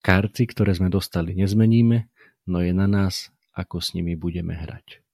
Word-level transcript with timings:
Karty, 0.00 0.48
ktoré 0.48 0.72
sme 0.72 0.88
dostali, 0.88 1.36
nezmeníme, 1.36 2.08
no 2.48 2.64
je 2.64 2.72
na 2.72 2.88
nás, 2.88 3.28
ako 3.52 3.84
s 3.84 3.92
nimi 3.92 4.16
budeme 4.16 4.56
hrať. 4.56 5.04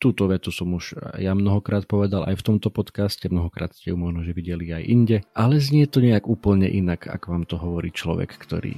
Túto 0.00 0.28
vetu 0.28 0.52
som 0.52 0.72
už 0.74 0.96
ja 1.16 1.32
mnohokrát 1.32 1.88
povedal 1.88 2.28
aj 2.28 2.40
v 2.40 2.46
tomto 2.52 2.68
podcaste, 2.68 3.24
mnohokrát 3.28 3.72
ste 3.72 3.92
ju 3.92 3.96
možno 3.96 4.20
že 4.20 4.36
videli 4.36 4.68
aj 4.72 4.84
inde, 4.84 5.16
ale 5.32 5.60
znie 5.60 5.88
to 5.88 6.04
nejak 6.04 6.28
úplne 6.28 6.68
inak, 6.68 7.08
ako 7.08 7.26
vám 7.32 7.44
to 7.48 7.56
hovorí 7.56 7.88
človek, 7.88 8.36
ktorý 8.36 8.76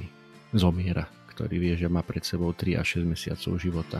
zomiera, 0.55 1.07
ktorý 1.31 1.55
vie, 1.59 1.73
že 1.75 1.91
má 1.91 2.03
pred 2.03 2.23
sebou 2.23 2.55
3 2.55 2.79
až 2.79 3.03
6 3.03 3.11
mesiacov 3.11 3.59
života. 3.59 3.99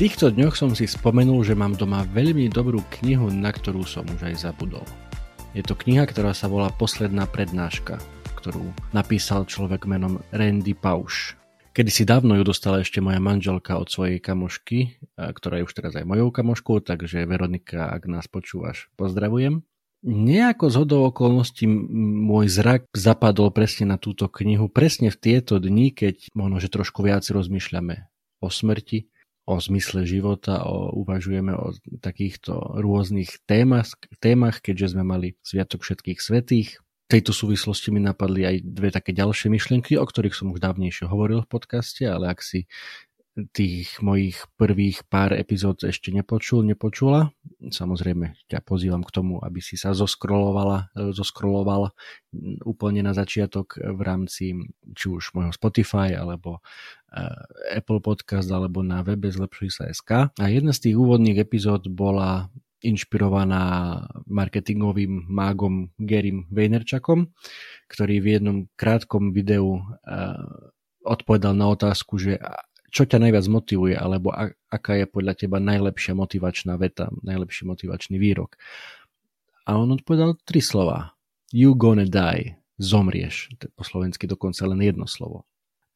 Týchto 0.00 0.32
dňoch 0.32 0.56
som 0.56 0.72
si 0.72 0.88
spomenul, 0.88 1.44
že 1.44 1.52
mám 1.52 1.76
doma 1.76 2.08
veľmi 2.08 2.48
dobrú 2.48 2.80
knihu, 2.88 3.28
na 3.28 3.52
ktorú 3.52 3.84
som 3.84 4.08
už 4.08 4.32
aj 4.32 4.48
zabudol. 4.48 4.80
Je 5.52 5.60
to 5.60 5.76
kniha, 5.76 6.08
ktorá 6.08 6.32
sa 6.32 6.48
volá 6.48 6.72
Posledná 6.72 7.28
prednáška, 7.28 8.00
ktorú 8.32 8.72
napísal 8.96 9.44
človek 9.44 9.84
menom 9.84 10.24
Randy 10.32 10.72
Pauš. 10.72 11.36
Kedy 11.76 11.90
si 11.92 12.08
dávno 12.08 12.32
ju 12.40 12.48
dostala 12.48 12.80
ešte 12.80 13.04
moja 13.04 13.20
manželka 13.20 13.76
od 13.76 13.92
svojej 13.92 14.24
kamošky, 14.24 14.96
ktorá 15.20 15.60
je 15.60 15.68
už 15.68 15.72
teraz 15.76 15.92
aj 15.92 16.08
mojou 16.08 16.32
kamoškou, 16.32 16.80
takže 16.80 17.28
Veronika, 17.28 17.92
ak 17.92 18.08
nás 18.08 18.24
počúvaš, 18.24 18.88
pozdravujem. 18.96 19.68
Nejako 20.00 20.72
z 20.72 20.76
hodou 20.80 21.12
okolností 21.12 21.68
môj 22.24 22.48
zrak 22.48 22.88
zapadol 22.96 23.52
presne 23.52 23.92
na 23.92 24.00
túto 24.00 24.32
knihu, 24.32 24.72
presne 24.72 25.12
v 25.12 25.20
tieto 25.20 25.60
dni, 25.60 25.92
keď 25.92 26.32
možno, 26.32 26.56
že 26.56 26.72
trošku 26.72 27.04
viac 27.04 27.20
rozmýšľame 27.28 28.08
o 28.40 28.48
smrti, 28.48 29.12
o 29.46 29.54
zmysle 29.58 30.06
života, 30.06 30.62
o, 30.64 30.92
uvažujeme 31.00 31.52
o 31.56 31.72
takýchto 32.00 32.80
rôznych 32.80 33.42
témach, 33.44 33.96
témach, 34.20 34.60
keďže 34.60 34.96
sme 34.96 35.04
mali 35.04 35.36
Sviatok 35.40 35.82
všetkých 35.82 36.20
svetých. 36.20 36.68
V 37.10 37.18
tejto 37.18 37.34
súvislosti 37.34 37.90
mi 37.90 37.98
napadli 37.98 38.46
aj 38.46 38.56
dve 38.62 38.94
také 38.94 39.10
ďalšie 39.10 39.50
myšlienky, 39.50 39.98
o 39.98 40.06
ktorých 40.06 40.36
som 40.36 40.54
už 40.54 40.62
dávnejšie 40.62 41.10
hovoril 41.10 41.42
v 41.42 41.50
podcaste, 41.50 42.06
ale 42.06 42.30
ak 42.30 42.38
si 42.38 42.70
tých 43.54 44.02
mojich 44.02 44.42
prvých 44.58 45.06
pár 45.06 45.30
epizód 45.32 45.86
ešte 45.86 46.10
nepočul, 46.10 46.66
nepočula. 46.66 47.30
Samozrejme 47.62 48.34
ťa 48.50 48.58
pozývam 48.66 49.06
k 49.06 49.14
tomu, 49.14 49.38
aby 49.38 49.62
si 49.62 49.78
sa 49.78 49.94
zoskrolovala, 49.94 50.90
zoskroloval 51.14 51.94
úplne 52.66 53.06
na 53.06 53.14
začiatok 53.14 53.78
v 53.78 54.00
rámci 54.02 54.44
či 54.98 55.06
už 55.06 55.30
môjho 55.38 55.54
Spotify 55.54 56.18
alebo 56.18 56.58
eh, 57.14 57.78
Apple 57.78 58.02
Podcast 58.02 58.50
alebo 58.50 58.82
na 58.82 59.06
webe 59.06 59.30
Zlepšuj 59.30 59.70
sa 59.70 59.84
SK. 59.86 60.34
A 60.34 60.44
jedna 60.50 60.74
z 60.74 60.90
tých 60.90 60.96
úvodných 60.98 61.38
epizód 61.38 61.86
bola 61.86 62.50
inšpirovaná 62.80 64.02
marketingovým 64.24 65.28
mágom 65.28 65.92
Gerym 66.00 66.48
Vaynerchukom, 66.48 67.28
ktorý 67.92 68.24
v 68.24 68.26
jednom 68.26 68.58
krátkom 68.74 69.30
videu 69.30 69.78
eh, 70.02 70.34
odpovedal 71.04 71.56
na 71.56 71.72
otázku, 71.72 72.20
že 72.20 72.36
čo 72.90 73.06
ťa 73.06 73.22
najviac 73.22 73.46
motivuje, 73.46 73.94
alebo 73.94 74.34
a, 74.34 74.50
aká 74.68 74.98
je 74.98 75.06
podľa 75.06 75.34
teba 75.38 75.62
najlepšia 75.62 76.12
motivačná 76.12 76.74
veta, 76.76 77.08
najlepší 77.22 77.64
motivačný 77.70 78.18
výrok. 78.18 78.58
A 79.64 79.78
on 79.78 79.94
odpovedal 79.94 80.36
tri 80.42 80.58
slova. 80.58 81.14
You 81.54 81.78
gonna 81.78 82.06
die. 82.06 82.58
Zomrieš. 82.80 83.52
Po 83.76 83.84
slovensky 83.84 84.24
dokonca 84.24 84.64
len 84.64 84.80
jedno 84.80 85.04
slovo. 85.04 85.44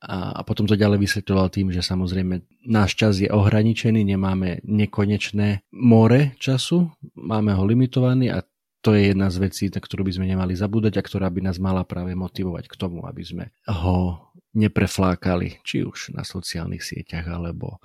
A, 0.04 0.36
a 0.36 0.40
potom 0.44 0.68
to 0.68 0.76
ďalej 0.76 1.00
vysvetľoval 1.00 1.48
tým, 1.48 1.72
že 1.72 1.80
samozrejme 1.80 2.44
náš 2.68 2.92
čas 2.92 3.16
je 3.16 3.28
ohraničený, 3.32 4.04
nemáme 4.04 4.60
nekonečné 4.60 5.64
more 5.72 6.36
času, 6.36 6.92
máme 7.16 7.56
ho 7.56 7.64
limitovaný 7.64 8.28
a 8.28 8.44
to 8.84 8.92
je 8.92 9.16
jedna 9.16 9.32
z 9.32 9.40
vecí, 9.40 9.64
na 9.72 9.80
ktorú 9.80 10.04
by 10.04 10.12
sme 10.12 10.28
nemali 10.28 10.52
zabúdať 10.52 11.00
a 11.00 11.02
ktorá 11.02 11.32
by 11.32 11.40
nás 11.40 11.56
mala 11.56 11.88
práve 11.88 12.12
motivovať 12.12 12.68
k 12.68 12.76
tomu, 12.76 13.08
aby 13.08 13.24
sme 13.24 13.44
ho 13.64 14.28
nepreflákali, 14.52 15.64
či 15.64 15.88
už 15.88 16.12
na 16.12 16.20
sociálnych 16.20 16.84
sieťach 16.84 17.24
alebo 17.24 17.80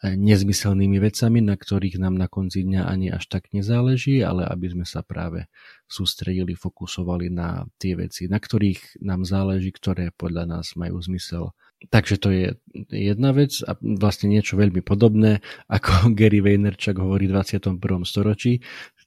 e, 0.00 0.16
nezmyselnými 0.16 0.96
vecami, 1.04 1.44
na 1.44 1.52
ktorých 1.52 2.00
nám 2.00 2.16
na 2.16 2.32
konci 2.32 2.64
dňa 2.64 2.88
ani 2.88 3.12
až 3.12 3.28
tak 3.28 3.52
nezáleží, 3.52 4.24
ale 4.24 4.48
aby 4.48 4.72
sme 4.72 4.88
sa 4.88 5.04
práve 5.04 5.52
sústredili, 5.84 6.56
fokusovali 6.56 7.28
na 7.28 7.68
tie 7.76 7.92
veci, 8.00 8.24
na 8.24 8.40
ktorých 8.40 9.04
nám 9.04 9.28
záleží, 9.28 9.68
ktoré 9.68 10.16
podľa 10.16 10.48
nás 10.48 10.80
majú 10.80 10.96
zmysel. 11.04 11.52
Takže 11.94 12.16
to 12.18 12.28
je 12.34 12.46
jedna 12.90 13.30
vec 13.30 13.62
a 13.62 13.78
vlastne 13.78 14.34
niečo 14.34 14.58
veľmi 14.58 14.82
podobné, 14.82 15.44
ako 15.70 15.90
Gary 16.18 16.42
Vaynerchuk 16.42 16.98
hovorí 16.98 17.30
v 17.30 17.38
21. 17.38 17.78
storočí, 18.02 18.58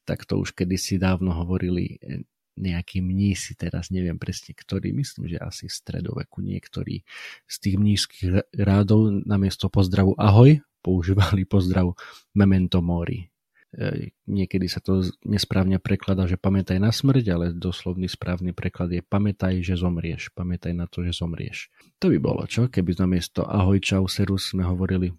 tak 0.06 0.26
to 0.26 0.42
už 0.42 0.54
kedysi 0.54 0.98
dávno 0.98 1.34
hovorili 1.34 1.98
eh, 2.02 2.26
nejakí 2.60 3.00
mnísi, 3.00 3.56
teraz 3.56 3.90
neviem 3.90 4.20
presne 4.20 4.52
ktorý, 4.52 4.92
myslím, 4.92 5.32
že 5.32 5.40
asi 5.40 5.72
v 5.72 5.74
stredoveku 5.74 6.44
niektorí 6.44 7.08
z 7.48 7.56
tých 7.58 7.76
mnížských 7.80 8.54
rádov 8.60 9.24
namiesto 9.24 9.72
pozdravu 9.72 10.14
ahoj 10.20 10.60
používali 10.84 11.48
pozdrav 11.48 11.96
memento 12.36 12.84
mori. 12.84 13.32
Eh, 13.72 14.12
niekedy 14.28 14.68
sa 14.68 14.84
to 14.84 15.00
nesprávne 15.24 15.80
prekladá, 15.80 16.28
že 16.28 16.36
pamätaj 16.36 16.76
na 16.76 16.92
smrť, 16.92 17.26
ale 17.32 17.46
doslovný 17.56 18.12
správny 18.12 18.52
preklad 18.52 18.92
je 18.92 19.00
pamätaj, 19.00 19.64
že 19.64 19.80
zomrieš. 19.80 20.28
Pamätaj 20.36 20.76
na 20.76 20.92
to, 20.92 21.08
že 21.08 21.16
zomrieš. 21.16 21.72
To 22.04 22.12
by 22.12 22.20
bolo 22.20 22.44
čo, 22.52 22.68
keby 22.68 23.00
namiesto 23.00 23.48
ahoj, 23.48 23.80
čau, 23.80 24.04
serus 24.12 24.52
sme 24.52 24.68
hovorili 24.68 25.16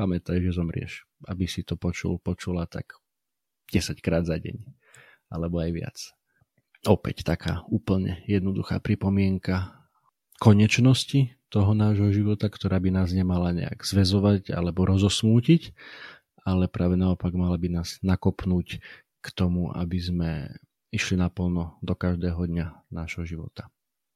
pamätaj, 0.00 0.40
že 0.40 0.56
zomrieš. 0.56 1.04
Aby 1.28 1.44
si 1.44 1.68
to 1.68 1.76
počul, 1.76 2.16
počula, 2.16 2.64
tak 2.64 2.96
10 3.70 4.02
krát 4.02 4.26
za 4.26 4.40
deň, 4.40 4.58
alebo 5.30 5.62
aj 5.62 5.70
viac. 5.70 5.98
Opäť 6.82 7.22
taká 7.22 7.62
úplne 7.70 8.26
jednoduchá 8.26 8.82
pripomienka 8.82 9.78
konečnosti 10.42 11.38
toho 11.46 11.76
nášho 11.76 12.10
života, 12.10 12.50
ktorá 12.50 12.82
by 12.82 12.90
nás 12.90 13.14
nemala 13.14 13.54
nejak 13.54 13.86
zväzovať 13.86 14.50
alebo 14.50 14.82
rozosmútiť, 14.88 15.70
ale 16.42 16.66
práve 16.66 16.98
naopak 16.98 17.30
mala 17.38 17.54
by 17.54 17.70
nás 17.70 18.02
nakopnúť 18.02 18.82
k 19.22 19.26
tomu, 19.30 19.70
aby 19.70 19.98
sme 20.02 20.30
išli 20.90 21.14
naplno 21.14 21.78
do 21.78 21.94
každého 21.94 22.42
dňa 22.50 22.90
nášho 22.90 23.22
života. 23.22 23.70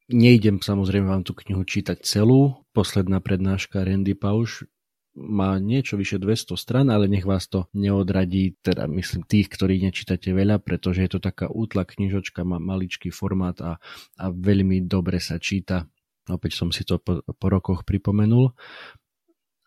Nejdem 0.07 0.63
samozrejme 0.63 1.07
vám 1.07 1.23
tú 1.27 1.35
knihu 1.35 1.63
čítať 1.67 2.03
celú. 2.03 2.63
Posledná 2.71 3.19
prednáška 3.19 3.83
Randy 3.83 4.15
Pauš 4.15 4.67
má 5.17 5.57
niečo 5.57 5.97
vyše 5.97 6.21
200 6.21 6.61
stran, 6.61 6.87
ale 6.93 7.09
nech 7.09 7.25
vás 7.25 7.49
to 7.49 7.73
neodradí, 7.73 8.61
teda 8.61 8.85
myslím 8.93 9.25
tých, 9.25 9.49
ktorí 9.49 9.81
nečítate 9.81 10.37
veľa, 10.37 10.61
pretože 10.61 11.03
je 11.03 11.11
to 11.17 11.21
taká 11.25 11.49
útla 11.49 11.89
knižočka, 11.89 12.45
má 12.45 12.61
maličký 12.61 13.09
formát 13.09 13.57
a, 13.65 13.81
a 14.21 14.25
veľmi 14.29 14.85
dobre 14.85 15.17
sa 15.19 15.41
číta. 15.41 15.89
Opäť 16.29 16.61
som 16.61 16.69
si 16.69 16.85
to 16.85 17.01
po, 17.01 17.25
po 17.25 17.47
rokoch 17.49 17.89
pripomenul. 17.89 18.53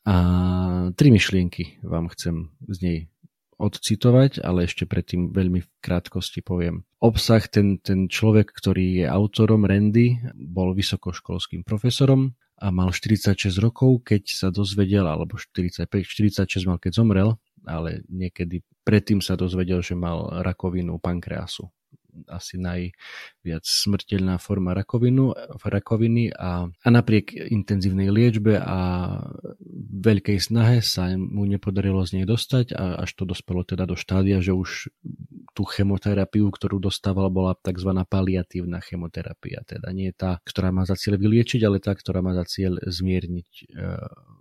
A 0.06 0.16
tri 0.94 1.10
myšlienky 1.10 1.82
vám 1.84 2.10
chcem 2.14 2.54
z 2.70 2.78
nej 2.82 3.00
odcitovať, 3.60 4.40
ale 4.40 4.66
ešte 4.66 4.88
predtým 4.88 5.36
veľmi 5.36 5.60
v 5.60 5.70
krátkosti 5.84 6.40
poviem. 6.40 6.88
Obsah, 7.04 7.44
ten, 7.52 7.78
ten 7.84 8.08
človek, 8.08 8.56
ktorý 8.56 9.04
je 9.04 9.06
autorom 9.06 9.68
Randy, 9.68 10.16
bol 10.32 10.72
vysokoškolským 10.72 11.68
profesorom, 11.68 12.40
a 12.60 12.68
mal 12.76 12.92
46 12.92 13.56
rokov, 13.64 14.04
keď 14.04 14.24
sa 14.28 14.48
dozvedel, 14.52 15.08
alebo 15.08 15.40
45, 15.40 15.88
46 15.88 16.68
mal, 16.68 16.78
keď 16.78 16.92
zomrel, 17.00 17.40
ale 17.64 18.04
niekedy 18.12 18.62
predtým 18.84 19.24
sa 19.24 19.40
dozvedel, 19.40 19.80
že 19.80 19.96
mal 19.96 20.44
rakovinu 20.44 21.00
pankreasu. 21.00 21.72
Asi 22.28 22.60
najviac 22.60 23.64
smrteľná 23.64 24.42
forma 24.42 24.76
rakovinu, 24.76 25.32
rakoviny 25.62 26.36
a, 26.36 26.68
a 26.68 26.88
napriek 26.90 27.32
intenzívnej 27.32 28.12
liečbe 28.12 28.60
a 28.60 28.78
veľkej 30.04 30.40
snahe 30.42 30.84
sa 30.84 31.16
mu 31.16 31.48
nepodarilo 31.48 32.04
z 32.04 32.20
nej 32.20 32.26
dostať 32.28 32.76
a 32.76 33.08
až 33.08 33.14
to 33.14 33.24
dospelo 33.24 33.64
teda 33.64 33.88
do 33.88 33.96
štádia, 33.96 34.44
že 34.44 34.52
už 34.52 34.92
tú 35.60 35.68
chemoterapiu, 35.68 36.48
ktorú 36.48 36.80
dostával, 36.80 37.28
bola 37.28 37.52
tzv. 37.60 37.92
paliatívna 38.08 38.80
chemoterapia. 38.80 39.60
Teda 39.68 39.92
nie 39.92 40.16
tá, 40.16 40.40
ktorá 40.48 40.72
má 40.72 40.88
za 40.88 40.96
cieľ 40.96 41.20
vyliečiť, 41.20 41.68
ale 41.68 41.84
tá, 41.84 41.92
ktorá 41.92 42.24
má 42.24 42.32
za 42.32 42.48
cieľ 42.48 42.80
zmierniť 42.80 43.52
e, 43.52 43.64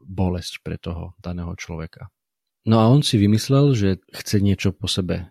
bolesť 0.06 0.62
pre 0.62 0.78
toho 0.78 1.18
daného 1.18 1.50
človeka. 1.58 2.06
No 2.70 2.78
a 2.78 2.86
on 2.86 3.02
si 3.02 3.18
vymyslel, 3.18 3.74
že 3.74 3.98
chce 4.14 4.38
niečo 4.38 4.70
po 4.70 4.86
sebe 4.86 5.26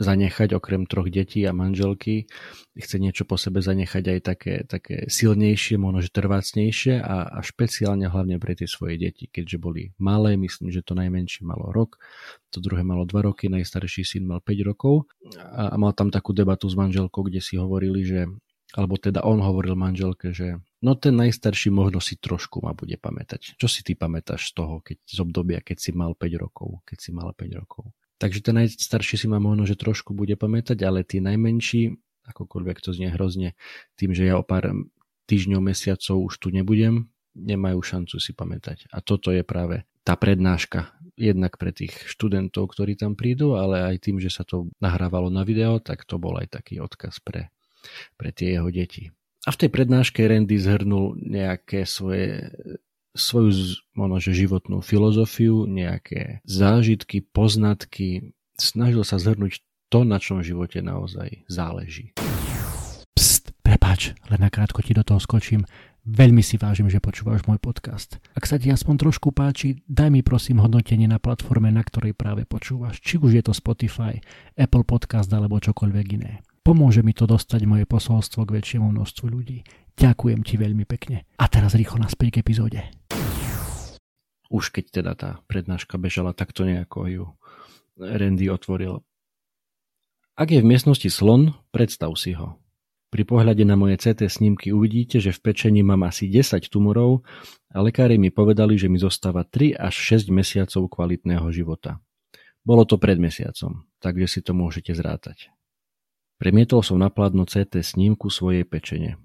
zanechať 0.00 0.56
okrem 0.56 0.88
troch 0.88 1.12
detí 1.12 1.44
a 1.44 1.52
manželky. 1.52 2.24
Chce 2.72 2.96
niečo 2.96 3.28
po 3.28 3.36
sebe 3.36 3.60
zanechať 3.60 4.04
aj 4.16 4.18
také, 4.24 4.54
také 4.64 5.04
silnejšie, 5.12 5.76
možno 5.76 6.00
trvácnejšie 6.08 7.04
a, 7.04 7.28
a 7.28 7.38
špeciálne 7.44 8.08
hlavne 8.08 8.40
pre 8.40 8.56
tie 8.56 8.64
svoje 8.64 8.96
deti, 8.96 9.28
keďže 9.28 9.60
boli 9.60 9.92
malé, 10.00 10.40
myslím, 10.40 10.72
že 10.72 10.80
to 10.80 10.96
najmenšie 10.96 11.44
malo 11.44 11.68
rok, 11.68 12.00
to 12.48 12.64
druhé 12.64 12.80
malo 12.80 13.04
dva 13.04 13.28
roky, 13.28 13.52
najstarší 13.52 14.02
syn 14.02 14.24
mal 14.24 14.40
5 14.40 14.64
rokov 14.64 15.04
a, 15.36 15.70
a 15.70 15.76
mal 15.76 15.92
tam 15.92 16.08
takú 16.08 16.32
debatu 16.32 16.66
s 16.66 16.74
manželkou, 16.74 17.28
kde 17.28 17.44
si 17.44 17.60
hovorili, 17.60 18.00
že 18.02 18.24
alebo 18.70 18.94
teda 18.94 19.26
on 19.26 19.42
hovoril 19.42 19.74
manželke, 19.74 20.30
že 20.30 20.62
no 20.82 20.94
ten 20.94 21.18
najstarší 21.18 21.74
možno 21.74 21.98
si 21.98 22.14
trošku 22.22 22.62
ma 22.62 22.70
bude 22.70 22.94
pamätať. 22.94 23.58
Čo 23.58 23.66
si 23.66 23.82
ty 23.82 23.98
pamätáš 23.98 24.54
z 24.54 24.62
toho, 24.62 24.78
keď, 24.78 24.98
z 25.02 25.18
obdobia, 25.18 25.58
keď 25.58 25.76
si 25.82 25.90
mal 25.90 26.14
5 26.14 26.30
rokov, 26.38 26.78
keď 26.86 26.98
si 27.02 27.10
mal 27.10 27.34
5 27.34 27.60
rokov? 27.60 27.90
Takže 28.20 28.44
ten 28.44 28.60
najstarší 28.60 29.16
si 29.16 29.26
ma 29.26 29.40
možno, 29.40 29.64
že 29.64 29.80
trošku 29.80 30.12
bude 30.12 30.36
pamätať, 30.36 30.76
ale 30.84 31.08
tí 31.08 31.24
najmenší, 31.24 31.96
akokoľvek 32.28 32.76
to 32.84 32.92
znie 32.92 33.08
hrozne, 33.16 33.56
tým, 33.96 34.12
že 34.12 34.28
ja 34.28 34.36
o 34.36 34.44
pár 34.44 34.76
týždňov, 35.24 35.64
mesiacov 35.64 36.28
už 36.28 36.34
tu 36.36 36.52
nebudem, 36.52 37.08
nemajú 37.32 37.80
šancu 37.80 38.20
si 38.20 38.36
pamätať. 38.36 38.92
A 38.92 39.00
toto 39.00 39.32
je 39.32 39.40
práve 39.40 39.88
tá 40.04 40.20
prednáška. 40.20 40.92
Jednak 41.16 41.56
pre 41.56 41.72
tých 41.72 41.96
študentov, 42.12 42.76
ktorí 42.76 43.00
tam 43.00 43.16
prídu, 43.16 43.56
ale 43.56 43.88
aj 43.94 43.96
tým, 44.04 44.20
že 44.20 44.28
sa 44.28 44.44
to 44.44 44.68
nahrávalo 44.84 45.32
na 45.32 45.40
video, 45.44 45.80
tak 45.80 46.04
to 46.04 46.20
bol 46.20 46.36
aj 46.36 46.60
taký 46.60 46.76
odkaz 46.80 47.24
pre, 47.24 47.48
pre 48.20 48.36
tie 48.36 48.60
jeho 48.60 48.68
deti. 48.68 49.08
A 49.48 49.56
v 49.56 49.60
tej 49.64 49.70
prednáške 49.72 50.20
Randy 50.20 50.60
zhrnul 50.60 51.16
nejaké 51.16 51.88
svoje 51.88 52.52
svoju 53.14 53.76
možno, 53.94 54.32
životnú 54.32 54.78
filozofiu, 54.80 55.66
nejaké 55.66 56.44
zážitky, 56.46 57.24
poznatky, 57.24 58.34
snažil 58.54 59.02
sa 59.02 59.18
zhrnúť 59.18 59.64
to, 59.90 60.06
na 60.06 60.22
čom 60.22 60.44
živote 60.44 60.78
naozaj 60.80 61.42
záleží. 61.50 62.14
Pst, 63.18 63.50
prepáč, 63.60 64.14
len 64.30 64.40
nakrátko 64.40 64.80
ti 64.86 64.94
do 64.94 65.02
toho 65.02 65.18
skočím. 65.18 65.66
Veľmi 66.00 66.40
si 66.40 66.56
vážim, 66.56 66.88
že 66.88 66.96
počúvaš 66.96 67.44
môj 67.44 67.60
podcast. 67.60 68.16
Ak 68.32 68.48
sa 68.48 68.56
ti 68.56 68.72
aspoň 68.72 69.04
trošku 69.04 69.36
páči, 69.36 69.84
daj 69.84 70.08
mi 70.08 70.24
prosím 70.24 70.64
hodnotenie 70.64 71.04
na 71.04 71.20
platforme, 71.20 71.68
na 71.68 71.84
ktorej 71.84 72.16
práve 72.16 72.48
počúvaš. 72.48 73.04
Či 73.04 73.20
už 73.20 73.36
je 73.36 73.42
to 73.44 73.52
Spotify, 73.52 74.16
Apple 74.56 74.88
Podcast 74.88 75.28
alebo 75.28 75.60
čokoľvek 75.60 76.06
iné. 76.16 76.40
Pomôže 76.64 77.04
mi 77.04 77.12
to 77.12 77.28
dostať 77.28 77.68
moje 77.68 77.84
posolstvo 77.84 78.48
k 78.48 78.54
väčšiemu 78.60 78.92
množstvu 78.92 79.26
ľudí. 79.28 79.60
Ďakujem 79.96 80.40
ti 80.46 80.54
veľmi 80.60 80.84
pekne. 80.86 81.26
A 81.38 81.44
teraz 81.50 81.74
rýchlo 81.74 82.02
naspäť 82.02 82.38
k 82.38 82.40
epizóde. 82.42 82.80
Už 84.50 84.74
keď 84.74 84.84
teda 84.90 85.12
tá 85.14 85.30
prednáška 85.46 85.94
bežala, 85.94 86.34
takto 86.34 86.66
nejako 86.66 86.98
ju 87.06 87.24
Randy 88.00 88.50
otvoril. 88.50 89.06
Ak 90.34 90.50
je 90.50 90.64
v 90.64 90.70
miestnosti 90.72 91.06
slon, 91.12 91.52
predstav 91.70 92.10
si 92.16 92.32
ho. 92.32 92.56
Pri 93.10 93.26
pohľade 93.26 93.66
na 93.66 93.74
moje 93.74 93.98
CT 93.98 94.30
snímky 94.30 94.70
uvidíte, 94.70 95.18
že 95.18 95.34
v 95.34 95.50
pečení 95.50 95.82
mám 95.82 96.06
asi 96.06 96.30
10 96.30 96.70
tumorov 96.70 97.26
a 97.74 97.82
lekári 97.82 98.16
mi 98.16 98.30
povedali, 98.30 98.78
že 98.78 98.86
mi 98.86 99.02
zostáva 99.02 99.42
3 99.42 99.74
až 99.74 99.94
6 100.16 100.30
mesiacov 100.30 100.86
kvalitného 100.86 101.50
života. 101.50 101.98
Bolo 102.62 102.86
to 102.86 103.02
pred 103.02 103.18
mesiacom, 103.18 103.84
takže 103.98 104.26
si 104.30 104.40
to 104.46 104.54
môžete 104.54 104.94
zrátať. 104.94 105.50
Premietol 106.38 106.86
som 106.86 106.96
na 106.96 107.10
pládno 107.10 107.44
CT 107.44 107.82
snímku 107.82 108.30
svojej 108.30 108.62
pečene. 108.62 109.18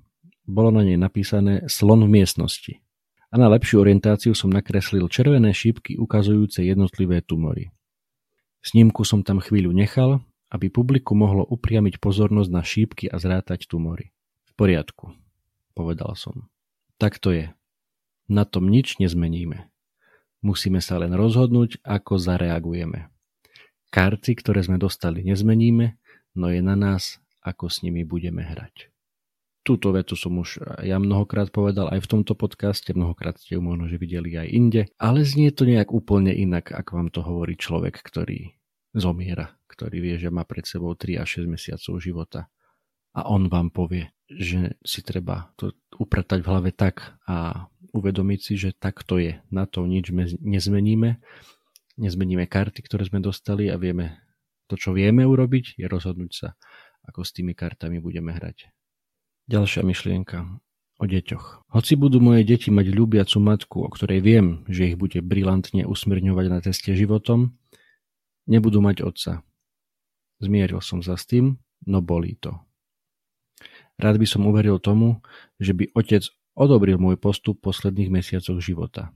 Bolo 0.45 0.69
na 0.69 0.85
nej 0.85 0.97
napísané 0.97 1.65
slon 1.65 2.05
v 2.05 2.21
miestnosti. 2.21 2.73
A 3.33 3.41
na 3.41 3.49
lepšiu 3.49 3.81
orientáciu 3.81 4.37
som 4.37 4.53
nakreslil 4.53 5.09
červené 5.09 5.51
šípky 5.51 5.97
ukazujúce 5.97 6.61
jednotlivé 6.61 7.25
tumory. 7.25 7.73
Snímku 8.61 9.01
som 9.05 9.25
tam 9.25 9.41
chvíľu 9.41 9.73
nechal, 9.73 10.21
aby 10.53 10.69
publiku 10.69 11.17
mohlo 11.17 11.43
upriamiť 11.43 11.97
pozornosť 11.97 12.49
na 12.53 12.63
šípky 12.63 13.05
a 13.09 13.17
zrátať 13.17 13.65
tumory. 13.65 14.13
V 14.45 14.51
poriadku, 14.55 15.11
povedal 15.73 16.13
som. 16.15 16.47
Tak 17.01 17.19
to 17.19 17.33
je. 17.35 17.51
Na 18.29 18.45
tom 18.45 18.69
nič 18.71 19.01
nezmeníme. 19.01 19.67
Musíme 20.45 20.79
sa 20.79 21.01
len 21.01 21.11
rozhodnúť, 21.11 21.81
ako 21.81 22.21
zareagujeme. 22.21 23.09
Karty, 23.89 24.31
ktoré 24.37 24.61
sme 24.61 24.77
dostali, 24.77 25.25
nezmeníme, 25.25 25.97
no 26.37 26.53
je 26.53 26.61
na 26.61 26.77
nás, 26.77 27.17
ako 27.41 27.69
s 27.69 27.81
nimi 27.81 28.05
budeme 28.05 28.45
hrať. 28.45 28.94
Túto 29.65 29.89
vetu 29.89 30.13
som 30.13 30.37
už 30.37 30.61
ja 30.85 31.01
mnohokrát 31.01 31.49
povedal 31.49 31.89
aj 31.89 32.05
v 32.05 32.09
tomto 32.13 32.37
podcaste, 32.37 32.93
mnohokrát 32.93 33.41
ste 33.41 33.57
ju 33.57 33.65
možno 33.65 33.89
že 33.89 33.97
videli 33.97 34.37
aj 34.37 34.47
inde, 34.53 34.81
ale 35.01 35.25
znie 35.25 35.49
to 35.49 35.65
nejak 35.65 35.89
úplne 35.89 36.29
inak, 36.29 36.69
ako 36.69 36.91
vám 37.01 37.09
to 37.09 37.25
hovorí 37.25 37.57
človek, 37.57 37.97
ktorý 37.97 38.53
zomiera, 38.93 39.57
ktorý 39.65 39.97
vie, 40.05 40.15
že 40.21 40.29
má 40.29 40.45
pred 40.45 40.69
sebou 40.69 40.93
3 40.93 41.17
až 41.17 41.41
6 41.41 41.49
mesiacov 41.49 41.93
života. 41.97 42.41
A 43.17 43.25
on 43.25 43.49
vám 43.49 43.73
povie, 43.73 44.13
že 44.29 44.77
si 44.85 45.01
treba 45.01 45.49
to 45.57 45.73
upratať 45.97 46.45
v 46.45 46.49
hlave 46.51 46.69
tak 46.69 47.17
a 47.25 47.65
uvedomiť 47.89 48.39
si, 48.45 48.53
že 48.59 48.69
tak 48.75 49.01
to 49.01 49.17
je. 49.17 49.39
Na 49.49 49.65
to 49.65 49.87
nič 49.87 50.13
nezmeníme. 50.45 51.17
Nezmeníme 51.95 52.45
karty, 52.45 52.83
ktoré 52.83 53.07
sme 53.07 53.23
dostali 53.23 53.71
a 53.71 53.79
vieme, 53.79 54.19
to 54.67 54.75
čo 54.75 54.91
vieme 54.91 55.23
urobiť, 55.23 55.79
je 55.79 55.87
rozhodnúť 55.87 56.31
sa, 56.35 56.49
ako 57.07 57.23
s 57.23 57.31
tými 57.31 57.55
kartami 57.55 58.03
budeme 58.03 58.35
hrať. 58.35 58.74
Ďalšia 59.45 59.85
myšlienka 59.85 60.57
o 60.97 61.05
deťoch. 61.05 61.69
Hoci 61.69 61.93
budú 61.93 62.17
moje 62.17 62.41
deti 62.41 62.73
mať 62.73 62.89
ľubiacu 62.89 63.37
matku, 63.37 63.77
o 63.85 63.89
ktorej 63.93 64.25
viem, 64.25 64.65
že 64.65 64.89
ich 64.89 64.97
bude 64.97 65.21
brilantne 65.21 65.85
usmerňovať 65.85 66.45
na 66.49 66.59
ceste 66.65 66.97
životom, 66.97 67.53
nebudú 68.49 68.81
mať 68.81 69.05
otca. 69.05 69.45
Zmieril 70.41 70.81
som 70.81 71.05
sa 71.05 71.13
s 71.13 71.29
tým, 71.29 71.61
no 71.85 72.01
bolí 72.01 72.41
to. 72.41 72.57
Rád 74.01 74.17
by 74.17 74.25
som 74.25 74.49
uveril 74.49 74.81
tomu, 74.81 75.21
že 75.61 75.77
by 75.77 75.93
otec 75.93 76.25
odobril 76.57 76.97
môj 76.97 77.21
postup 77.21 77.61
v 77.61 77.69
posledných 77.69 78.09
mesiacoch 78.09 78.57
života. 78.57 79.13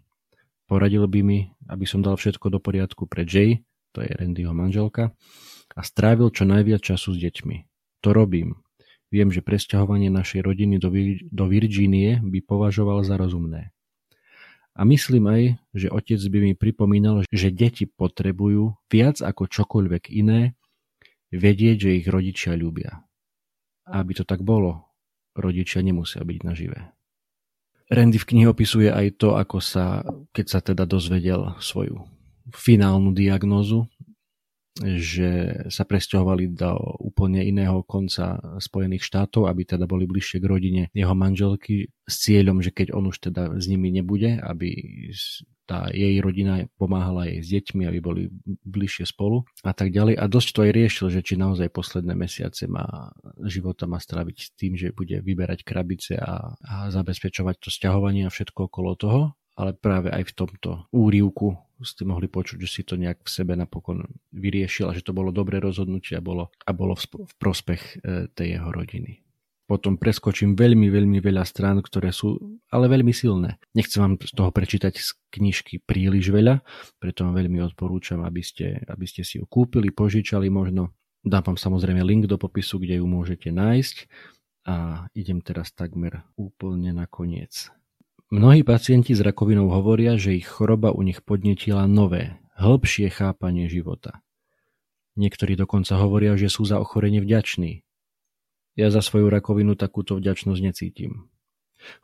Poradil 0.69 1.09
by 1.09 1.25
mi, 1.25 1.39
aby 1.73 1.89
som 1.89 2.05
dal 2.05 2.21
všetko 2.21 2.53
do 2.53 2.61
poriadku 2.61 3.09
pre 3.09 3.25
Jay, 3.25 3.65
to 3.97 4.05
je 4.05 4.13
Randyho 4.13 4.53
manželka, 4.53 5.09
a 5.73 5.81
strávil 5.81 6.29
čo 6.29 6.45
najviac 6.45 6.85
času 6.85 7.17
s 7.17 7.19
deťmi. 7.19 7.57
To 8.05 8.13
robím, 8.13 8.61
Viem, 9.09 9.33
že 9.33 9.41
presťahovanie 9.41 10.13
našej 10.13 10.45
rodiny 10.45 10.77
do, 10.77 10.93
do 11.33 11.45
Virgínie 11.49 12.21
by 12.21 12.39
považoval 12.45 13.01
za 13.01 13.17
rozumné. 13.17 13.73
A 14.77 14.87
myslím 14.87 15.25
aj, 15.27 15.41
že 15.75 15.91
otec 15.91 16.21
by 16.29 16.39
mi 16.39 16.53
pripomínal, 16.55 17.25
že 17.27 17.51
deti 17.51 17.83
potrebujú 17.83 18.79
viac 18.87 19.19
ako 19.19 19.49
čokoľvek 19.49 20.13
iné 20.13 20.55
vedieť, 21.35 21.89
že 21.89 21.97
ich 21.99 22.07
rodičia 22.07 22.55
ľúbia. 22.55 23.03
Aby 23.89 24.21
to 24.21 24.23
tak 24.23 24.45
bolo, 24.45 24.87
rodičia 25.35 25.81
nemusia 25.81 26.21
byť 26.21 26.39
naživé. 26.45 26.93
Randy 27.89 28.21
v 28.21 28.27
knihe 28.29 28.47
opisuje 28.47 28.93
aj 28.93 29.17
to, 29.17 29.33
ako 29.33 29.57
sa, 29.57 30.05
keď 30.29 30.45
sa 30.45 30.59
teda 30.61 30.85
dozvedel 30.85 31.57
svoju 31.57 32.05
finálnu 32.53 33.11
diagnózu, 33.17 33.89
že 34.79 35.63
sa 35.67 35.83
presťahovali 35.83 36.55
do 36.55 36.71
úplne 37.03 37.43
iného 37.43 37.83
konca 37.83 38.39
Spojených 38.61 39.03
štátov, 39.03 39.49
aby 39.51 39.65
teda 39.65 39.89
boli 39.89 40.07
bližšie 40.07 40.39
k 40.39 40.49
rodine 40.49 40.83
jeho 40.95 41.11
manželky 41.17 41.91
s 42.07 42.15
cieľom, 42.23 42.63
že 42.63 42.71
keď 42.71 42.95
on 42.95 43.11
už 43.11 43.31
teda 43.31 43.59
s 43.59 43.65
nimi 43.67 43.91
nebude, 43.91 44.39
aby 44.39 44.69
tá 45.69 45.85
jej 45.93 46.17
rodina 46.17 46.65
pomáhala 46.81 47.29
jej 47.29 47.45
s 47.45 47.47
deťmi, 47.53 47.85
aby 47.85 47.99
boli 48.01 48.21
bližšie 48.65 49.05
spolu 49.05 49.45
a 49.61 49.69
tak 49.69 49.93
ďalej. 49.93 50.17
A 50.17 50.25
dosť 50.25 50.49
to 50.49 50.59
aj 50.65 50.71
riešil, 50.73 51.07
že 51.13 51.21
či 51.21 51.37
naozaj 51.37 51.69
posledné 51.69 52.17
mesiace 52.17 52.65
má 52.65 53.13
života 53.45 53.85
má 53.85 54.01
stráviť 54.01 54.57
tým, 54.57 54.73
že 54.73 54.89
bude 54.89 55.21
vyberať 55.21 55.61
krabice 55.61 56.17
a, 56.17 56.57
a 56.57 56.89
zabezpečovať 56.89 57.55
to 57.61 57.69
sťahovanie 57.69 58.25
a 58.25 58.33
všetko 58.33 58.65
okolo 58.65 58.97
toho 58.97 59.21
ale 59.59 59.75
práve 59.75 60.07
aj 60.07 60.31
v 60.31 60.35
tomto 60.39 60.69
úrivku 60.95 61.59
ste 61.83 62.07
mohli 62.07 62.31
počuť, 62.31 62.59
že 62.63 62.69
si 62.71 62.81
to 62.87 62.95
nejak 62.95 63.23
v 63.23 63.29
sebe 63.31 63.55
napokon 63.55 64.07
vyriešil 64.31 64.91
a 64.91 64.95
že 64.95 65.03
to 65.03 65.15
bolo 65.15 65.35
dobré 65.35 65.59
rozhodnutie 65.59 66.15
a 66.15 66.23
bolo, 66.23 66.51
a 66.63 66.71
bolo 66.71 66.95
v, 66.95 67.07
prospech 67.39 67.81
e, 67.83 67.91
tej 68.31 68.59
jeho 68.59 68.69
rodiny. 68.71 69.23
Potom 69.69 70.01
preskočím 70.01 70.57
veľmi, 70.57 70.89
veľmi 70.89 71.21
veľa 71.21 71.45
strán, 71.45 71.77
ktoré 71.85 72.09
sú 72.09 72.41
ale 72.73 72.89
veľmi 72.89 73.13
silné. 73.13 73.61
Nechcem 73.77 74.01
vám 74.01 74.13
z 74.17 74.33
toho 74.33 74.49
prečítať 74.49 74.97
z 74.97 75.13
knižky 75.29 75.85
príliš 75.85 76.33
veľa, 76.33 76.65
preto 76.97 77.23
vám 77.23 77.37
veľmi 77.37 77.61
odporúčam, 77.61 78.25
aby 78.25 78.41
ste, 78.41 78.81
aby 78.89 79.05
ste 79.05 79.21
si 79.21 79.37
ju 79.37 79.45
kúpili, 79.45 79.93
požičali 79.93 80.49
možno. 80.49 80.91
Dám 81.21 81.53
vám 81.53 81.59
samozrejme 81.61 82.01
link 82.01 82.25
do 82.25 82.41
popisu, 82.41 82.81
kde 82.81 82.97
ju 82.97 83.05
môžete 83.05 83.53
nájsť. 83.53 84.09
A 84.67 85.05
idem 85.13 85.39
teraz 85.41 85.71
takmer 85.71 86.25
úplne 86.33 86.93
na 86.93 87.05
koniec. 87.05 87.69
Mnohí 88.29 88.61
pacienti 88.61 89.17
s 89.17 89.25
rakovinou 89.25 89.73
hovoria, 89.73 90.13
že 90.13 90.37
ich 90.37 90.45
choroba 90.45 90.93
u 90.93 91.01
nich 91.01 91.25
podnetila 91.25 91.89
nové, 91.89 92.37
hĺbšie 92.61 93.09
chápanie 93.09 93.65
života. 93.65 94.21
Niektorí 95.17 95.57
dokonca 95.57 95.97
hovoria, 95.97 96.37
že 96.37 96.45
sú 96.45 96.61
za 96.61 96.77
ochorenie 96.77 97.25
vďační. 97.25 97.81
Ja 98.77 98.93
za 98.93 99.01
svoju 99.01 99.33
rakovinu 99.33 99.73
takúto 99.73 100.13
vďačnosť 100.21 100.61
necítim. 100.61 101.25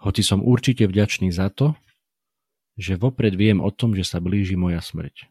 Hoci 0.01 0.25
som 0.25 0.41
určite 0.41 0.89
vďačný 0.89 1.29
za 1.29 1.53
to, 1.53 1.77
že 2.74 2.98
vopred 2.98 3.38
viem 3.38 3.62
o 3.62 3.70
tom, 3.70 3.94
že 3.94 4.01
sa 4.01 4.17
blíži 4.17 4.58
moja 4.58 4.82
smrť. 4.82 5.29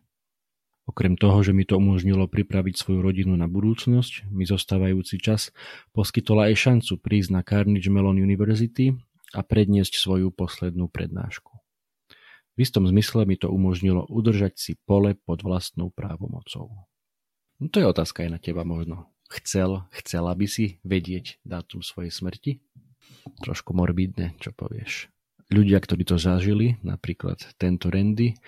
Okrem 0.87 1.19
toho, 1.19 1.43
že 1.43 1.51
mi 1.51 1.67
to 1.67 1.75
umožnilo 1.75 2.31
pripraviť 2.31 2.79
svoju 2.79 3.03
rodinu 3.03 3.35
na 3.35 3.51
budúcnosť, 3.51 4.31
mi 4.31 4.47
zostávajúci 4.47 5.19
čas 5.19 5.51
poskytol 5.91 6.47
aj 6.47 6.55
šancu 6.55 7.03
prísť 7.03 7.35
na 7.35 7.43
Carnegie 7.43 7.91
Mellon 7.91 8.15
University 8.15 8.95
a 9.35 9.43
predniesť 9.43 9.99
svoju 9.99 10.31
poslednú 10.31 10.87
prednášku. 10.87 11.53
V 12.55 12.59
istom 12.63 12.87
zmysle 12.87 13.27
mi 13.27 13.35
to 13.35 13.51
umožnilo 13.51 14.07
udržať 14.07 14.55
si 14.55 14.73
pole 14.87 15.19
pod 15.19 15.43
vlastnou 15.43 15.91
právomocou. 15.91 16.87
No 17.59 17.67
to 17.67 17.83
je 17.83 17.91
otázka 17.91 18.23
aj 18.23 18.31
na 18.31 18.39
teba 18.39 18.63
možno. 18.63 19.11
Chcel, 19.27 19.83
chcela 19.91 20.31
by 20.39 20.47
si 20.47 20.79
vedieť 20.87 21.43
dátum 21.43 21.83
svojej 21.83 22.15
smrti? 22.15 22.63
Trošku 23.43 23.75
morbidne, 23.75 24.39
čo 24.39 24.55
povieš. 24.55 25.11
Ľudia, 25.51 25.83
ktorí 25.83 26.07
to 26.07 26.17
zažili, 26.17 26.79
napríklad 26.87 27.43
tento 27.59 27.91
Randy, 27.91 28.39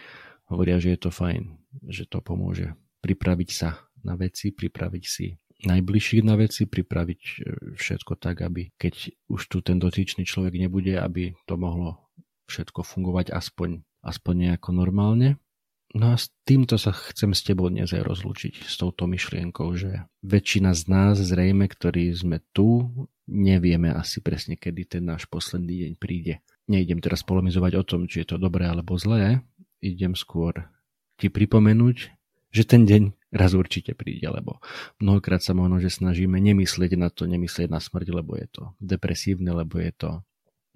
hovoria, 0.46 0.78
že 0.78 0.94
je 0.94 1.00
to 1.02 1.10
fajn, 1.10 1.58
že 1.90 2.06
to 2.06 2.22
pomôže 2.22 2.78
pripraviť 3.02 3.50
sa 3.50 3.90
na 4.06 4.14
veci, 4.14 4.54
pripraviť 4.54 5.04
si 5.04 5.34
najbližších 5.64 6.22
na 6.26 6.36
veci, 6.36 6.68
pripraviť 6.68 7.20
e, 7.22 7.34
všetko 7.80 8.20
tak, 8.20 8.44
aby 8.44 8.76
keď 8.76 9.16
už 9.32 9.40
tu 9.48 9.64
ten 9.64 9.80
dotyčný 9.80 10.28
človek 10.28 10.52
nebude, 10.60 10.92
aby 11.00 11.32
to 11.48 11.56
mohlo 11.56 12.12
všetko 12.46 12.84
fungovať 12.84 13.32
aspoň, 13.32 13.80
aspoň 14.04 14.34
nejako 14.50 14.70
normálne. 14.76 15.40
No 15.96 16.12
a 16.12 16.20
s 16.20 16.28
týmto 16.44 16.76
sa 16.76 16.92
chcem 16.92 17.32
s 17.32 17.40
tebou 17.40 17.72
dnes 17.72 17.88
aj 17.88 18.04
rozlúčiť, 18.04 18.68
s 18.68 18.76
touto 18.76 19.08
myšlienkou, 19.08 19.72
že 19.78 20.04
väčšina 20.20 20.76
z 20.76 20.82
nás 20.92 21.16
zrejme, 21.16 21.64
ktorí 21.64 22.12
sme 22.12 22.44
tu, 22.52 22.92
nevieme 23.24 23.94
asi 23.96 24.20
presne, 24.20 24.60
kedy 24.60 24.98
ten 24.98 25.08
náš 25.08 25.24
posledný 25.24 25.88
deň 25.88 25.92
príde. 25.96 26.44
Nejdem 26.68 27.00
teraz 27.00 27.24
polemizovať 27.24 27.72
o 27.80 27.86
tom, 27.86 28.04
či 28.10 28.26
je 28.26 28.34
to 28.34 28.36
dobré 28.36 28.68
alebo 28.68 28.98
zlé, 29.00 29.40
idem 29.80 30.12
skôr 30.12 30.68
ti 31.16 31.32
pripomenúť, 31.32 31.96
že 32.52 32.62
ten 32.68 32.84
deň 32.84 33.15
raz 33.34 33.54
určite 33.54 33.94
príde, 33.98 34.26
lebo 34.30 34.62
mnohokrát 35.02 35.42
sa 35.42 35.52
možno, 35.52 35.82
že 35.82 35.90
snažíme 35.90 36.38
nemyslieť 36.38 36.92
na 36.94 37.10
to, 37.10 37.26
nemyslieť 37.26 37.68
na 37.70 37.82
smrť, 37.82 38.08
lebo 38.14 38.38
je 38.38 38.46
to 38.50 38.62
depresívne, 38.78 39.50
lebo 39.50 39.82
je 39.82 39.92
to 39.94 40.10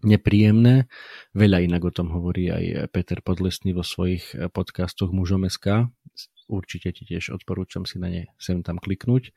nepríjemné. 0.02 0.88
Veľa 1.36 1.60
inak 1.64 1.82
o 1.84 1.92
tom 1.92 2.10
hovorí 2.10 2.48
aj 2.48 2.90
Peter 2.90 3.20
Podlesný 3.20 3.76
vo 3.76 3.84
svojich 3.84 4.50
podcastoch 4.50 5.12
Mužom 5.12 5.44
SK. 5.46 5.92
Určite 6.50 6.90
ti 6.90 7.06
tiež 7.06 7.30
odporúčam 7.36 7.86
si 7.86 8.02
na 8.02 8.10
ne 8.10 8.22
sem 8.40 8.64
tam 8.64 8.80
kliknúť. 8.80 9.30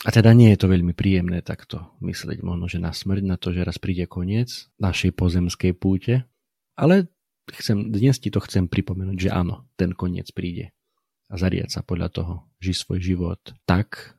A 0.00 0.08
teda 0.16 0.32
nie 0.32 0.48
je 0.56 0.64
to 0.64 0.72
veľmi 0.72 0.96
príjemné 0.96 1.44
takto 1.44 1.92
myslieť 2.00 2.40
možno, 2.40 2.72
že 2.72 2.80
na 2.80 2.88
smrť, 2.88 3.20
na 3.20 3.36
to, 3.36 3.52
že 3.52 3.68
raz 3.68 3.76
príde 3.76 4.08
koniec 4.08 4.72
našej 4.80 5.12
pozemskej 5.12 5.76
púte. 5.76 6.24
Ale 6.72 7.12
chcem, 7.52 7.92
dnes 7.92 8.16
ti 8.16 8.32
to 8.32 8.40
chcem 8.40 8.64
pripomenúť, 8.64 9.28
že 9.28 9.30
áno, 9.34 9.68
ten 9.76 9.92
koniec 9.92 10.32
príde. 10.32 10.72
A 11.30 11.38
zariať 11.38 11.78
sa 11.78 11.80
podľa 11.86 12.08
toho, 12.10 12.34
ži 12.58 12.74
svoj 12.74 12.98
život 12.98 13.40
tak 13.62 14.18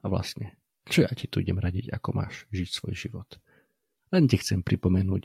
a 0.00 0.12
vlastne, 0.12 0.54
čo 0.84 1.08
ja 1.08 1.12
ti 1.16 1.24
tu 1.24 1.40
idem 1.40 1.56
radiť, 1.56 1.88
ako 1.88 2.08
máš 2.12 2.44
žiť 2.52 2.68
svoj 2.68 2.94
život. 2.94 3.28
Len 4.12 4.28
ti 4.28 4.36
chcem 4.36 4.60
pripomenúť, 4.60 5.24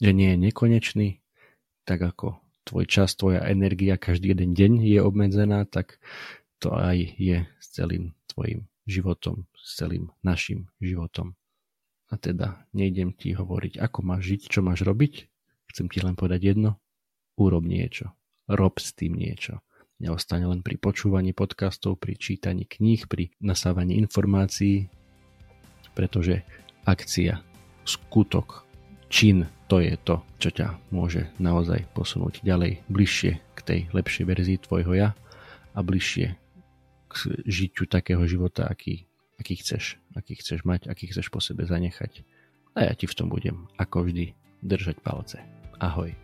že 0.00 0.10
nie 0.16 0.32
je 0.32 0.38
nekonečný, 0.40 1.08
tak 1.84 2.00
ako 2.00 2.40
tvoj 2.64 2.88
čas, 2.88 3.12
tvoja 3.12 3.44
energia 3.44 4.00
každý 4.00 4.32
jeden 4.32 4.56
deň 4.56 4.72
je 4.88 4.98
obmedzená, 5.04 5.68
tak 5.68 6.00
to 6.58 6.72
aj 6.72 6.96
je 7.20 7.44
s 7.60 7.66
celým 7.76 8.16
tvojim 8.32 8.64
životom, 8.88 9.44
s 9.52 9.76
celým 9.76 10.08
našim 10.24 10.72
životom. 10.80 11.36
A 12.08 12.16
teda 12.16 12.64
nejdem 12.72 13.12
ti 13.12 13.36
hovoriť, 13.36 13.76
ako 13.76 13.98
máš 14.00 14.32
žiť, 14.32 14.40
čo 14.48 14.60
máš 14.64 14.80
robiť, 14.80 15.28
Chcem 15.74 15.90
ti 15.90 15.98
len 16.06 16.14
povedať 16.14 16.54
jedno. 16.54 16.78
Urob 17.34 17.66
niečo. 17.66 18.14
Rob 18.46 18.78
s 18.78 18.94
tým 18.94 19.18
niečo. 19.18 19.58
Neostane 20.02 20.46
len 20.50 20.60
pri 20.60 20.74
počúvaní 20.74 21.30
podcastov, 21.30 22.02
pri 22.02 22.18
čítaní 22.18 22.66
kníh, 22.66 23.06
pri 23.06 23.30
nasávaní 23.38 23.94
informácií, 24.02 24.90
pretože 25.94 26.42
akcia, 26.82 27.38
skutok, 27.86 28.66
čin, 29.06 29.46
to 29.70 29.78
je 29.78 29.94
to, 30.02 30.20
čo 30.42 30.50
ťa 30.50 30.90
môže 30.90 31.30
naozaj 31.38 31.86
posunúť 31.94 32.42
ďalej, 32.42 32.82
bližšie 32.90 33.32
k 33.54 33.60
tej 33.62 33.80
lepšej 33.94 34.24
verzii 34.26 34.58
tvojho 34.58 34.92
ja 34.98 35.08
a 35.72 35.78
bližšie 35.80 36.34
k 37.08 37.12
žitiu 37.46 37.86
takého 37.86 38.26
života, 38.26 38.66
aký, 38.66 39.06
aký 39.38 39.62
chceš, 39.62 40.02
aký 40.18 40.34
chceš 40.34 40.66
mať, 40.66 40.90
aký 40.90 41.06
chceš 41.06 41.30
po 41.30 41.38
sebe 41.38 41.62
zanechať. 41.62 42.26
A 42.74 42.90
ja 42.90 42.92
ti 42.98 43.06
v 43.06 43.14
tom 43.14 43.30
budem, 43.30 43.70
ako 43.78 44.10
vždy, 44.10 44.34
držať 44.66 44.98
palce. 44.98 45.38
Ahoj. 45.78 46.23